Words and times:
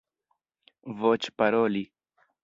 voĉparoli 1.03 1.83